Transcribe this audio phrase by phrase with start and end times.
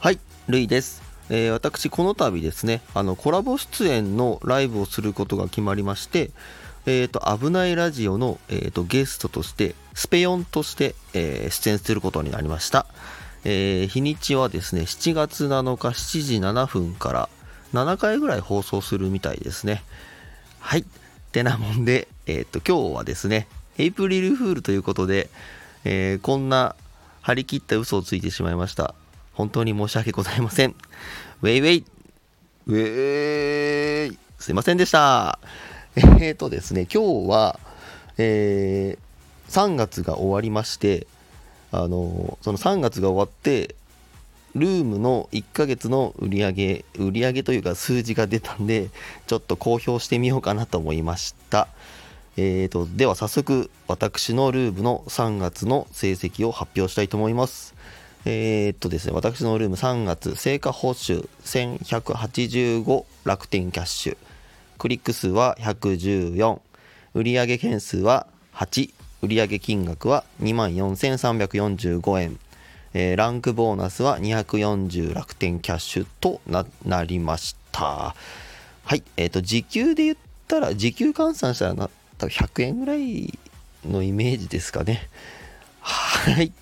[0.00, 0.18] はい
[0.48, 1.00] るいです。
[1.30, 6.30] えー、私この度ですねあのコラボ出演のライブをすることが決まりまして
[6.84, 12.86] えーと、危ないラジオの、えーと、ゲストとしてスペヨンとして、え、出演することになりました、
[13.44, 17.28] え、日にちはですね7月7日7時7分から
[17.72, 19.84] 7回ぐらい放送するみたいですね。
[20.58, 20.84] はい。
[21.30, 23.46] てなもんで、えーと、今日はですね
[23.78, 25.30] エイプリルフールということで、
[25.84, 26.76] えこんな
[27.22, 28.94] 張り切った嘘をついてしまいました。
[29.34, 30.74] 本当に申し訳ございません。
[31.42, 31.84] ウェイウェイ。
[32.66, 34.18] ウェイ。
[34.38, 35.38] すいませんでした。
[35.96, 37.60] えーとですね、今日は、
[38.18, 41.06] えー、3月が終わりまして、
[41.70, 43.74] あのその3月が終わって、
[44.54, 48.90] ルームの1ヶ月の売り上げ、売り上げというか数字が出たんで、
[49.26, 51.68] ちょっと公表してみようかなと思いました。
[52.36, 57.74] えーと、では早速、私のルームの3月の成績を発表したいと思います。
[58.24, 64.16] えー、っとですね、私のルーム3月、成果報酬1185楽天キャッシュ。
[64.78, 66.60] クリック数は114、
[67.14, 68.90] 売上件数は8、
[69.22, 72.38] 売上金額は24,345円、
[72.94, 76.40] えー、ランクボーナスは240楽天キャッシュと
[76.84, 78.14] なりました。
[78.84, 80.16] はい、えっ、と、時給で言っ
[80.48, 81.90] たら、時給換算したらな、
[82.22, 83.36] 多分100円ぐらい
[83.84, 85.08] のイメージですかね。
[85.80, 86.52] はい。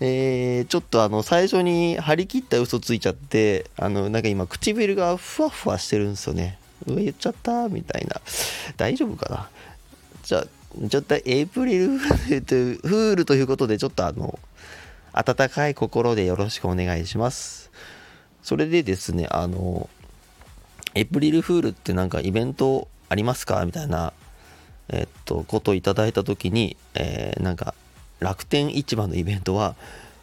[0.00, 6.56] えー、ちょっとあの最初に張り切った嘘ついちゃってあのなんか今唇がふわふわしてるんですよね
[6.86, 8.20] 上言っちゃったみたいな。
[8.76, 9.48] 大丈夫かな？
[10.22, 14.38] じゃあ、ちょっとエイプリルフールということで、ちょっとあの、
[15.12, 17.72] 温かい心でよろしくお願いします。
[18.44, 19.88] それでですね、あの、
[20.94, 23.64] エイプリルフールってなんかイベントありますか？
[23.66, 24.12] みたいな、
[24.88, 27.74] えっと、こといただいたときに、えー、なんか、
[28.20, 29.76] 楽天市場のイベントは、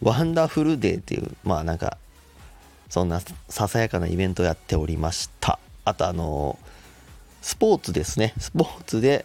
[0.00, 1.98] ワンダフルデーっていう、まあなんか、
[2.92, 5.58] そんなささやかなイベントをやっておりました。
[5.84, 6.58] あとあの
[7.40, 8.34] スポーツですね。
[8.38, 9.24] スポーツで、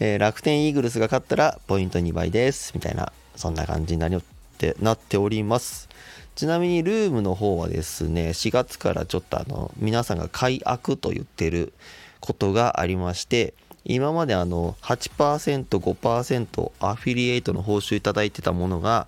[0.00, 2.72] えー、楽天イーグルスが勝ったらポイント2倍です。
[2.74, 4.20] みたいな、そんな感じになりっ
[4.56, 5.90] てなっております。
[6.36, 11.74] ちなみにルームの方はですね、4月からちょっとあの、皆さんが解約と言ってる
[12.20, 13.52] ことがありまして、
[13.84, 19.06] 今まであの8%、5%アフィリエイトの報酬いただいてたものが、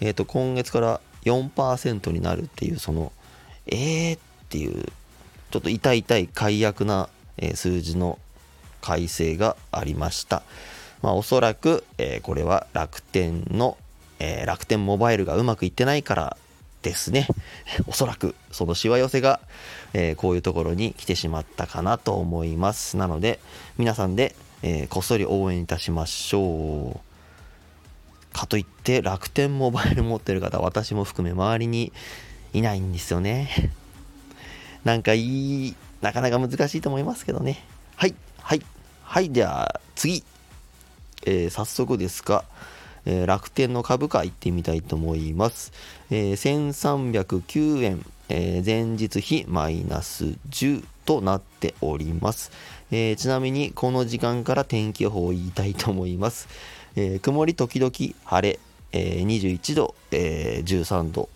[0.00, 3.12] え、ー、と、今月から4%になるっていう、その、
[3.66, 4.84] えーっていう
[5.52, 7.08] ちょっと痛い痛い解約な、
[7.54, 8.18] 数字の
[8.80, 10.42] 改正がありました。
[11.02, 13.76] まあ、おそらく、えー、これは楽天の、
[14.18, 16.36] えー、楽天モバイルがうまくいってないから
[16.82, 17.26] ですね。
[17.86, 19.40] おそらくそのしわ寄せが、
[19.92, 22.96] えー、こういうところに来てしまったかなと思います。
[22.96, 23.40] なので、
[23.78, 27.12] 皆さんで、えこっそり応援いたしましょう。
[28.32, 31.92] かといって楽天モバイル持ってる方、私も含め周りに
[32.52, 33.72] いないんですよね。
[34.84, 37.64] なんかいい、なかなか難しいと思いますけどね。
[37.96, 38.62] はい、はい、
[39.04, 40.24] はい、じゃあ次。
[41.24, 42.44] えー、早速ですが、
[43.06, 45.72] えー、楽天の株価行ってみたいと思います。
[46.10, 52.50] えー、1309円、えー、前日比マイナス10となっております。
[52.90, 56.48] えー、ちなみにこの時間から天気予報を言いたいと思います。
[56.96, 57.92] えー、曇り時々
[58.24, 58.58] 晴れ、
[58.92, 61.28] えー、21度、えー、13度、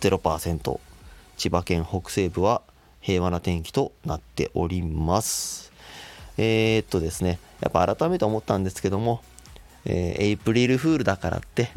[0.00, 0.80] 0%。
[1.36, 2.62] 千葉県北西部は
[3.00, 5.72] 平和な天気となっております。
[6.38, 9.22] えー、っとですね、やっぱ改めて思ったんですけども、
[9.84, 11.70] えー、エイプリルフールだからって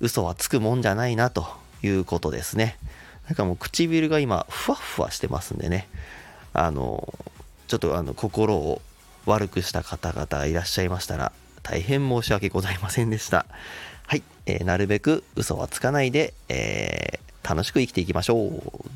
[0.00, 1.46] 嘘はつくもんじゃないなと
[1.82, 2.76] いうことですね。
[3.26, 5.88] なんかもう唇が今ふわふわしてますんでね、
[6.52, 7.14] あの、
[7.68, 8.82] ちょっとあの心を
[9.26, 13.46] 悪くした方々いらっしゃいましたら大変申し訳ございませんでした。
[14.06, 18.89] はい、えー、なるべく嘘はつかないで、えー、楽しく生きていきましょう。